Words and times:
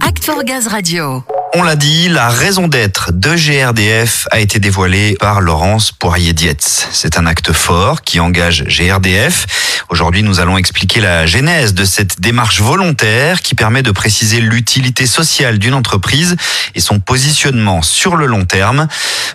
Act 0.00 0.24
for 0.24 0.42
Gaz 0.42 0.66
Radio. 0.66 1.22
On 1.54 1.62
l'a 1.62 1.76
dit, 1.76 2.08
la 2.08 2.28
raison 2.28 2.68
d'être 2.68 3.12
de 3.12 3.34
GRDF 3.34 4.26
a 4.30 4.40
été 4.40 4.58
dévoilée 4.58 5.16
par 5.20 5.40
Laurence 5.40 5.92
Poirier-Dietz. 5.92 6.88
C'est 6.90 7.16
un 7.16 7.26
acte 7.26 7.52
fort 7.52 8.02
qui 8.02 8.18
engage 8.20 8.64
GRDF. 8.64 9.46
Aujourd'hui, 9.88 10.22
nous 10.22 10.40
allons 10.40 10.58
expliquer 10.58 11.00
la 11.00 11.26
genèse 11.26 11.72
de 11.72 11.84
cette 11.84 12.20
démarche 12.20 12.60
volontaire 12.60 13.40
qui 13.40 13.54
permet 13.54 13.82
de 13.82 13.92
préciser 13.92 14.40
l'utilité 14.40 15.06
sociale 15.06 15.58
d'une 15.58 15.74
entreprise 15.74 16.36
et 16.74 16.80
son 16.80 16.98
positionnement 16.98 17.80
sur 17.82 18.16
le 18.16 18.26
long 18.26 18.44
terme. 18.44 18.88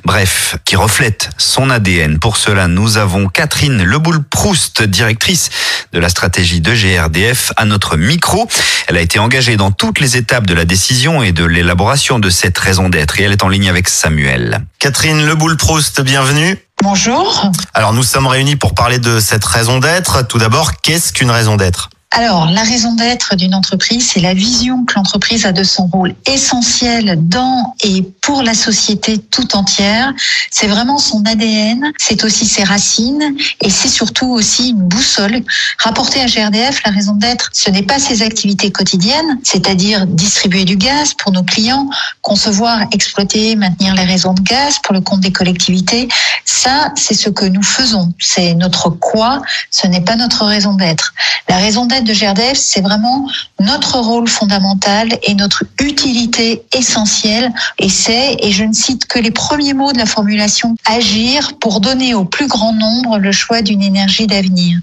Bref, 0.03 0.57
qui 0.65 0.75
reflète 0.75 1.29
son 1.37 1.69
ADN. 1.69 2.19
Pour 2.19 2.37
cela, 2.37 2.67
nous 2.67 2.97
avons 2.97 3.29
Catherine 3.29 3.83
Leboul-Proust, 3.83 4.83
directrice 4.83 5.49
de 5.93 5.99
la 5.99 6.09
stratégie 6.09 6.61
de 6.61 6.73
GRDF, 6.73 7.51
à 7.55 7.65
notre 7.65 7.97
micro. 7.97 8.47
Elle 8.91 8.97
a 8.97 9.01
été 9.01 9.19
engagée 9.19 9.55
dans 9.55 9.71
toutes 9.71 10.01
les 10.01 10.17
étapes 10.17 10.45
de 10.45 10.53
la 10.53 10.65
décision 10.65 11.23
et 11.23 11.31
de 11.31 11.45
l'élaboration 11.45 12.19
de 12.19 12.29
cette 12.29 12.57
raison 12.57 12.89
d'être 12.89 13.21
et 13.21 13.23
elle 13.23 13.31
est 13.31 13.41
en 13.41 13.47
ligne 13.47 13.69
avec 13.69 13.87
Samuel. 13.87 14.65
Catherine 14.79 15.25
Leboul-Proust, 15.25 16.01
bienvenue. 16.01 16.57
Bonjour. 16.83 17.49
Alors 17.73 17.93
nous 17.93 18.03
sommes 18.03 18.27
réunis 18.27 18.57
pour 18.57 18.75
parler 18.75 18.99
de 18.99 19.21
cette 19.21 19.45
raison 19.45 19.79
d'être. 19.79 20.27
Tout 20.27 20.39
d'abord, 20.39 20.81
qu'est-ce 20.81 21.13
qu'une 21.13 21.31
raison 21.31 21.55
d'être? 21.55 21.89
Alors, 22.13 22.47
la 22.47 22.63
raison 22.63 22.93
d'être 22.93 23.37
d'une 23.37 23.55
entreprise, 23.55 24.09
c'est 24.11 24.19
la 24.19 24.33
vision 24.33 24.83
que 24.83 24.95
l'entreprise 24.95 25.45
a 25.45 25.53
de 25.53 25.63
son 25.63 25.85
rôle 25.85 26.13
essentiel 26.25 27.17
dans 27.21 27.73
et 27.85 28.01
pour 28.19 28.43
la 28.43 28.53
société 28.53 29.17
tout 29.17 29.55
entière. 29.55 30.13
C'est 30.49 30.67
vraiment 30.67 30.97
son 30.97 31.23
ADN, 31.25 31.93
c'est 31.97 32.25
aussi 32.25 32.45
ses 32.45 32.65
racines 32.65 33.37
et 33.61 33.69
c'est 33.69 33.87
surtout 33.87 34.27
aussi 34.27 34.71
une 34.71 34.81
boussole. 34.81 35.41
Rapporté 35.77 36.19
à 36.19 36.25
GRDF, 36.25 36.83
la 36.85 36.91
raison 36.91 37.13
d'être, 37.13 37.49
ce 37.53 37.69
n'est 37.69 37.81
pas 37.81 37.97
ses 37.97 38.23
activités 38.23 38.71
quotidiennes, 38.71 39.39
c'est-à-dire 39.43 40.05
distribuer 40.05 40.65
du 40.65 40.75
gaz 40.75 41.13
pour 41.13 41.31
nos 41.31 41.43
clients, 41.43 41.89
concevoir, 42.21 42.81
exploiter, 42.91 43.55
maintenir 43.55 43.95
les 43.95 44.03
réseaux 44.03 44.33
de 44.33 44.41
gaz 44.41 44.79
pour 44.83 44.93
le 44.93 44.99
compte 44.99 45.21
des 45.21 45.31
collectivités. 45.31 46.09
Ça, 46.43 46.91
c'est 46.97 47.13
ce 47.13 47.29
que 47.29 47.45
nous 47.45 47.63
faisons. 47.63 48.13
C'est 48.19 48.53
notre 48.53 48.89
quoi, 48.89 49.41
ce 49.69 49.87
n'est 49.87 50.01
pas 50.01 50.17
notre 50.17 50.43
raison 50.43 50.73
d'être. 50.73 51.13
La 51.47 51.55
raison 51.55 51.85
d'être 51.85 52.00
de 52.03 52.13
GRDF, 52.13 52.57
c'est 52.57 52.81
vraiment 52.81 53.27
notre 53.59 53.99
rôle 53.99 54.27
fondamental 54.27 55.09
et 55.23 55.33
notre 55.33 55.63
utilité 55.79 56.63
essentielle. 56.73 57.51
Et 57.79 57.89
c'est, 57.89 58.37
et 58.39 58.51
je 58.51 58.63
ne 58.63 58.73
cite 58.73 59.05
que 59.05 59.19
les 59.19 59.31
premiers 59.31 59.73
mots 59.73 59.91
de 59.91 59.97
la 59.97 60.05
formulation, 60.05 60.75
agir 60.85 61.57
pour 61.59 61.79
donner 61.79 62.13
au 62.13 62.25
plus 62.25 62.47
grand 62.47 62.73
nombre 62.73 63.17
le 63.17 63.31
choix 63.31 63.61
d'une 63.61 63.81
énergie 63.81 64.27
d'avenir. 64.27 64.77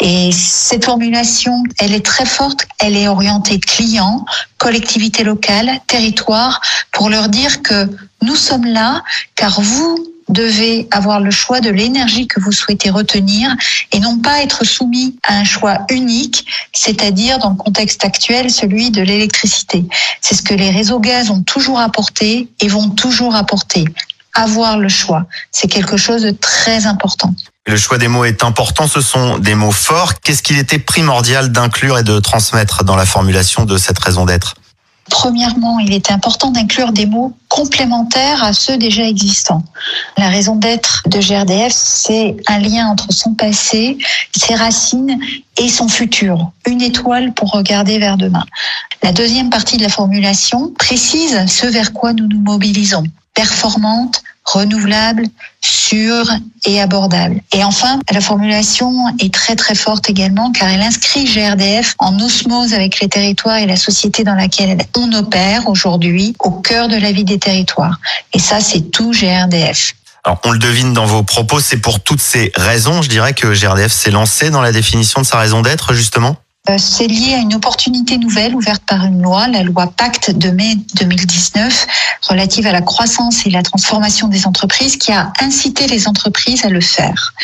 Et 0.00 0.30
cette 0.32 0.84
formulation, 0.84 1.62
elle 1.78 1.94
est 1.94 2.04
très 2.04 2.26
forte, 2.26 2.66
elle 2.78 2.96
est 2.96 3.08
orientée 3.08 3.60
client, 3.60 4.24
collectivité 4.58 5.24
locale, 5.24 5.80
territoire, 5.86 6.60
pour 6.92 7.08
leur 7.08 7.28
dire 7.28 7.62
que 7.62 7.88
nous 8.22 8.36
sommes 8.36 8.66
là 8.66 9.02
car 9.34 9.60
vous 9.60 10.11
devez 10.32 10.88
avoir 10.90 11.20
le 11.20 11.30
choix 11.30 11.60
de 11.60 11.70
l'énergie 11.70 12.26
que 12.26 12.40
vous 12.40 12.52
souhaitez 12.52 12.90
retenir 12.90 13.54
et 13.92 14.00
non 14.00 14.18
pas 14.18 14.42
être 14.42 14.64
soumis 14.64 15.16
à 15.22 15.36
un 15.36 15.44
choix 15.44 15.78
unique, 15.90 16.46
c'est-à-dire 16.72 17.38
dans 17.38 17.50
le 17.50 17.56
contexte 17.56 18.04
actuel 18.04 18.50
celui 18.50 18.90
de 18.90 19.02
l'électricité. 19.02 19.84
C'est 20.20 20.34
ce 20.34 20.42
que 20.42 20.54
les 20.54 20.70
réseaux 20.70 21.00
gaz 21.00 21.30
ont 21.30 21.42
toujours 21.42 21.78
apporté 21.78 22.48
et 22.60 22.68
vont 22.68 22.90
toujours 22.90 23.34
apporter. 23.34 23.84
Avoir 24.34 24.78
le 24.78 24.88
choix, 24.88 25.26
c'est 25.50 25.68
quelque 25.68 25.98
chose 25.98 26.22
de 26.22 26.30
très 26.30 26.86
important. 26.86 27.34
Le 27.66 27.76
choix 27.76 27.98
des 27.98 28.08
mots 28.08 28.24
est 28.24 28.42
important, 28.42 28.88
ce 28.88 29.02
sont 29.02 29.38
des 29.38 29.54
mots 29.54 29.70
forts. 29.70 30.14
Qu'est-ce 30.20 30.42
qu'il 30.42 30.58
était 30.58 30.78
primordial 30.78 31.52
d'inclure 31.52 31.98
et 31.98 32.02
de 32.02 32.18
transmettre 32.18 32.82
dans 32.82 32.96
la 32.96 33.04
formulation 33.04 33.66
de 33.66 33.76
cette 33.76 33.98
raison 33.98 34.24
d'être? 34.24 34.56
Premièrement, 35.12 35.78
il 35.78 35.92
était 35.92 36.14
important 36.14 36.50
d'inclure 36.50 36.90
des 36.90 37.04
mots 37.04 37.34
complémentaires 37.48 38.42
à 38.42 38.54
ceux 38.54 38.78
déjà 38.78 39.06
existants. 39.06 39.62
La 40.16 40.30
raison 40.30 40.56
d'être 40.56 41.02
de 41.06 41.20
GRDF, 41.20 41.70
c'est 41.70 42.34
un 42.48 42.58
lien 42.58 42.88
entre 42.88 43.12
son 43.12 43.34
passé, 43.34 43.98
ses 44.34 44.54
racines 44.54 45.20
et 45.58 45.68
son 45.68 45.86
futur. 45.86 46.50
Une 46.66 46.80
étoile 46.80 47.34
pour 47.34 47.50
regarder 47.50 47.98
vers 47.98 48.16
demain. 48.16 48.42
La 49.02 49.12
deuxième 49.12 49.50
partie 49.50 49.76
de 49.76 49.82
la 49.82 49.90
formulation 49.90 50.72
précise 50.78 51.44
ce 51.46 51.66
vers 51.66 51.92
quoi 51.92 52.14
nous 52.14 52.26
nous 52.26 52.40
mobilisons. 52.40 53.04
Performante, 53.34 54.22
renouvelable, 54.44 55.24
sûre 55.60 56.26
et 56.66 56.80
abordable. 56.80 57.40
Et 57.52 57.64
enfin, 57.64 58.00
la 58.10 58.20
formulation 58.20 59.08
est 59.20 59.32
très 59.32 59.56
très 59.56 59.74
forte 59.74 60.10
également 60.10 60.52
car 60.52 60.68
elle 60.68 60.82
inscrit 60.82 61.24
GRDF 61.24 61.94
en 61.98 62.18
osmose 62.20 62.74
avec 62.74 63.00
les 63.00 63.08
territoires 63.08 63.58
et 63.58 63.66
la 63.66 63.76
société 63.76 64.24
dans 64.24 64.34
laquelle 64.34 64.78
on 64.96 65.12
opère 65.12 65.68
aujourd'hui 65.68 66.34
au 66.40 66.50
cœur 66.50 66.88
de 66.88 66.96
la 66.96 67.12
vie 67.12 67.24
des 67.24 67.38
territoires. 67.38 67.98
Et 68.32 68.38
ça, 68.38 68.60
c'est 68.60 68.90
tout 68.90 69.12
GRDF. 69.12 69.94
Alors, 70.24 70.40
on 70.44 70.52
le 70.52 70.58
devine 70.58 70.92
dans 70.92 71.06
vos 71.06 71.24
propos, 71.24 71.58
c'est 71.58 71.78
pour 71.78 72.00
toutes 72.00 72.20
ces 72.20 72.52
raisons, 72.54 73.02
je 73.02 73.08
dirais 73.08 73.34
que 73.34 73.54
GRDF 73.54 73.92
s'est 73.92 74.12
lancé 74.12 74.50
dans 74.50 74.60
la 74.60 74.70
définition 74.70 75.20
de 75.20 75.26
sa 75.26 75.38
raison 75.38 75.62
d'être, 75.62 75.94
justement 75.94 76.36
c'est 76.78 77.08
lié 77.08 77.34
à 77.34 77.38
une 77.38 77.54
opportunité 77.54 78.18
nouvelle 78.18 78.54
ouverte 78.54 78.84
par 78.84 79.04
une 79.04 79.20
loi, 79.20 79.48
la 79.48 79.64
loi 79.64 79.88
Pacte 79.88 80.30
de 80.30 80.50
mai 80.50 80.76
2019, 80.94 81.86
relative 82.28 82.68
à 82.68 82.72
la 82.72 82.82
croissance 82.82 83.44
et 83.46 83.50
la 83.50 83.62
transformation 83.62 84.28
des 84.28 84.46
entreprises, 84.46 84.96
qui 84.96 85.10
a 85.10 85.32
incité 85.40 85.88
les 85.88 86.06
entreprises 86.06 86.64
à 86.64 86.68
le 86.68 86.80
faire. 86.80 87.34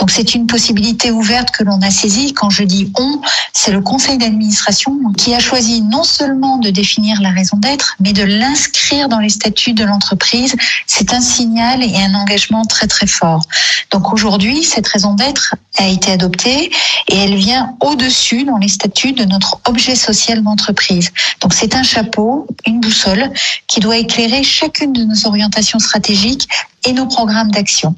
Donc 0.00 0.10
c'est 0.10 0.34
une 0.34 0.46
possibilité 0.46 1.10
ouverte 1.10 1.50
que 1.50 1.62
l'on 1.62 1.80
a 1.82 1.90
saisie. 1.90 2.32
Quand 2.34 2.50
je 2.50 2.62
dis 2.62 2.90
on, 2.98 3.20
c'est 3.52 3.70
le 3.70 3.80
conseil 3.80 4.18
d'administration 4.18 4.98
qui 5.16 5.34
a 5.34 5.38
choisi 5.38 5.82
non 5.82 6.04
seulement 6.04 6.58
de 6.58 6.70
définir 6.70 7.20
la 7.20 7.30
raison 7.30 7.56
d'être, 7.58 7.96
mais 8.00 8.12
de 8.12 8.22
l'inscrire 8.22 9.08
dans 9.08 9.18
les 9.20 9.28
statuts 9.28 9.74
de 9.74 9.84
l'entreprise. 9.84 10.54
C'est 10.86 11.12
un 11.12 11.20
signal 11.20 11.82
et 11.82 11.96
un 11.96 12.14
engagement 12.14 12.64
très 12.64 12.86
très 12.86 13.06
fort. 13.06 13.42
Donc 13.90 14.12
aujourd'hui, 14.12 14.64
cette 14.64 14.88
raison 14.88 15.14
d'être 15.14 15.54
a 15.76 15.86
été 15.86 16.12
adoptée 16.12 16.70
et 17.08 17.16
elle 17.16 17.36
vient 17.36 17.74
au-dessus 17.80 18.44
dans 18.50 18.58
les 18.58 18.68
statuts 18.68 19.12
de 19.12 19.24
notre 19.24 19.60
objet 19.66 19.94
social 19.94 20.42
d'entreprise. 20.42 21.12
Donc 21.40 21.54
c'est 21.54 21.74
un 21.74 21.82
chapeau, 21.82 22.46
une 22.66 22.80
boussole 22.80 23.30
qui 23.66 23.80
doit 23.80 23.96
éclairer 23.96 24.42
chacune 24.42 24.92
de 24.92 25.04
nos 25.04 25.26
orientations 25.26 25.78
stratégiques 25.78 26.48
et 26.86 26.92
nos 26.92 27.06
programmes 27.06 27.50
d'action. 27.50 27.94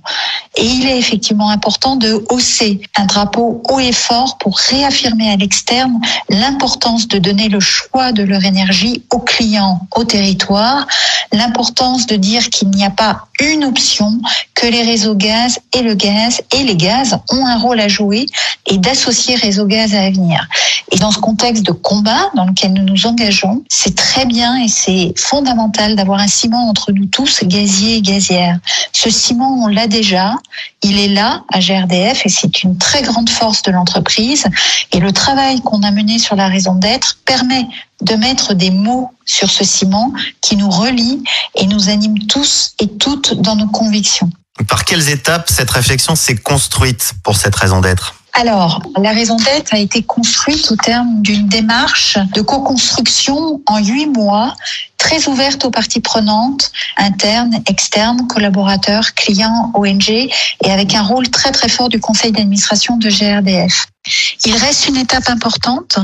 Et 0.57 0.67
il 0.67 0.87
est 0.87 0.99
effectivement 0.99 1.51
important 1.51 1.97
de 1.97 2.25
hausser 2.31 2.81
un 2.97 3.07
drapeau 3.07 3.63
haut 3.71 3.81
et 3.81 3.93
fort 3.93 4.39
pour 4.39 4.59
réaffirmer 4.59 5.31
à 5.31 5.37
l'externe 5.37 6.01
l'importance 6.29 7.09
de 7.09 7.19
donner 7.19 7.49
le 7.49 7.61
choix 7.61 8.13
de 8.13 8.23
leur 8.23 8.45
énergie 8.45 9.05
aux 9.11 9.21
clients, 9.21 9.87
au 9.95 10.05
territoire, 10.05 10.87
l'importance 11.33 12.07
de 12.07 12.17
dire 12.17 12.51
qu'il 12.51 12.71
n'y 12.71 12.85
a 12.85 12.91
pas 12.91 13.27
une 13.41 13.65
option, 13.65 14.21
que 14.55 14.67
les 14.67 14.83
réseaux 14.83 15.15
gaz 15.15 15.59
et 15.73 15.83
le 15.83 15.95
gaz 15.95 16.43
et 16.53 16.65
les 16.65 16.77
gaz 16.77 17.17
ont 17.31 17.47
un 17.47 17.59
rôle 17.59 17.81
à 17.81 17.89
jouer 17.89 18.27
et 18.73 18.79
d'associer 18.79 19.37
réseau 19.37 19.67
gaz 19.67 19.95
à 19.95 20.01
avenir. 20.01 20.49
Et 20.91 20.97
dans 20.97 21.11
ce 21.11 21.19
contexte 21.19 21.63
de 21.63 21.73
combat 21.73 22.31
dans 22.35 22.47
lequel 22.47 22.73
nous 22.73 22.83
nous 22.83 23.07
engageons, 23.07 23.63
c'est 23.69 23.95
très 23.95 24.25
bien 24.25 24.57
et 24.65 24.69
c'est 24.69 25.13
fondamental 25.15 25.95
d'avoir 25.95 26.21
un 26.21 26.27
ciment 26.27 26.71
entre 26.71 26.91
nous 26.91 27.05
tous, 27.05 27.45
gaziers 27.45 27.97
et 27.97 28.03
gazières. 28.03 28.59
Ce 28.93 29.11
ciment, 29.11 29.63
on 29.63 29.67
l'a 29.67 29.89
déjà. 29.89 30.33
Il 30.83 30.99
est 30.99 31.09
là 31.09 31.45
à 31.53 31.61
GRDF 31.61 32.25
et 32.25 32.31
c'est 32.31 32.63
une 32.63 32.79
très 32.79 33.03
grande 33.03 33.29
force 33.29 33.61
de 33.63 33.73
l'entreprise. 33.73 34.47
Et 34.93 35.01
le 35.01 35.13
travail 35.13 35.61
qu'on 35.61 35.83
a 35.83 35.91
mené 35.91 36.19
sur 36.19 36.35
la 36.35 36.49
raison 36.49 36.75
d'être 36.75 37.19
permet 37.27 37.67
de 38.01 38.15
mettre 38.15 38.55
des 38.55 38.71
mots 38.71 39.11
sur 39.27 39.51
ce 39.51 39.65
ciment 39.65 40.15
qui 40.41 40.57
nous 40.57 40.71
relie 40.71 41.23
et 41.57 41.67
nous 41.67 41.91
anime 41.91 42.21
tous 42.27 42.73
et 42.81 42.89
toutes 42.89 43.35
dans 43.35 43.55
nos 43.55 43.69
convictions. 43.69 44.31
Par 44.67 44.87
quelles 44.87 45.11
étapes 45.11 45.51
cette 45.51 45.71
réflexion 45.71 46.15
s'est 46.15 46.37
construite 46.37 47.13
pour 47.23 47.37
cette 47.37 47.55
raison 47.55 47.83
d'être? 47.83 48.15
Alors, 48.35 48.83
la 48.97 49.11
raison 49.11 49.37
d'être 49.37 49.75
a 49.75 49.79
été 49.79 50.03
construite 50.03 50.71
au 50.71 50.77
terme 50.77 51.21
d'une 51.21 51.49
démarche 51.49 52.17
de 52.35 52.41
co-construction 52.41 53.61
en 53.67 53.79
huit 53.79 54.07
mois, 54.07 54.55
très 54.97 55.29
ouverte 55.29 55.65
aux 55.67 55.71
parties 55.71 56.01
prenantes, 56.01 56.73
internes, 56.97 57.61
externes, 57.69 58.27
collaborateurs, 58.29 59.13
clients, 59.15 59.71
ONG, 59.75 60.09
et 60.11 60.31
avec 60.71 60.95
un 60.95 61.03
rôle 61.03 61.29
très 61.29 61.53
très 61.53 61.69
fort 61.69 61.91
du 61.91 62.01
conseil 62.01 62.33
d'administration 62.33 62.97
de 62.97 63.11
GRDF. 63.11 63.87
Il 64.45 64.57
reste 64.57 64.89
une 64.89 64.97
étape 64.97 65.29
importante. 65.29 65.99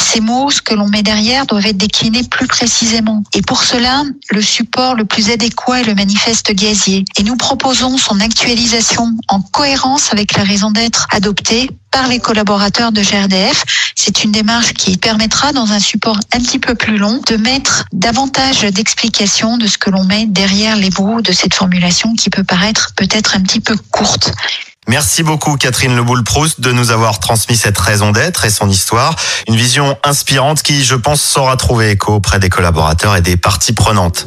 Ces 0.00 0.20
mots, 0.20 0.50
ce 0.50 0.62
que 0.62 0.74
l'on 0.74 0.88
met 0.88 1.02
derrière, 1.02 1.46
doivent 1.46 1.66
être 1.66 1.76
déclinés 1.76 2.24
plus 2.24 2.46
précisément. 2.46 3.22
Et 3.34 3.42
pour 3.42 3.62
cela, 3.62 4.02
le 4.30 4.42
support 4.42 4.94
le 4.94 5.04
plus 5.04 5.30
adéquat 5.30 5.80
est 5.80 5.84
le 5.84 5.94
manifeste 5.94 6.52
gazier. 6.52 7.04
Et 7.18 7.22
nous 7.22 7.36
proposons 7.36 7.96
son 7.98 8.18
actualisation 8.20 9.14
en 9.28 9.40
cohérence 9.40 10.12
avec 10.12 10.36
la 10.36 10.44
raison 10.44 10.70
d'être 10.70 11.06
adoptée 11.10 11.70
par 11.90 12.08
les 12.08 12.18
collaborateurs 12.18 12.90
de 12.90 13.02
GRDF. 13.02 13.64
C'est 13.94 14.24
une 14.24 14.32
démarche 14.32 14.72
qui 14.72 14.96
permettra, 14.96 15.52
dans 15.52 15.72
un 15.72 15.80
support 15.80 16.18
un 16.32 16.40
petit 16.40 16.58
peu 16.58 16.74
plus 16.74 16.98
long, 16.98 17.20
de 17.26 17.36
mettre 17.36 17.84
davantage 17.92 18.62
d'explications 18.62 19.58
de 19.58 19.66
ce 19.66 19.78
que 19.78 19.90
l'on 19.90 20.04
met 20.04 20.26
derrière 20.26 20.76
les 20.76 20.90
mots 20.98 21.20
de 21.20 21.32
cette 21.32 21.54
formulation 21.54 22.14
qui 22.14 22.30
peut 22.30 22.44
paraître 22.44 22.92
peut-être 22.96 23.36
un 23.36 23.40
petit 23.40 23.60
peu 23.60 23.76
courte. 23.90 24.32
Merci 24.88 25.22
beaucoup 25.22 25.56
Catherine 25.56 25.94
Leboul-Proust 25.94 26.62
de 26.62 26.72
nous 26.72 26.90
avoir 26.90 27.20
transmis 27.20 27.56
cette 27.56 27.78
raison 27.78 28.10
d'être 28.10 28.46
et 28.46 28.50
son 28.50 28.70
histoire. 28.70 29.14
Une 29.46 29.54
vision 29.54 29.98
inspirante 30.02 30.62
qui, 30.62 30.82
je 30.82 30.94
pense, 30.94 31.20
saura 31.20 31.56
trouver 31.56 31.90
écho 31.90 32.14
auprès 32.14 32.38
des 32.38 32.48
collaborateurs 32.48 33.14
et 33.14 33.20
des 33.20 33.36
parties 33.36 33.74
prenantes. 33.74 34.26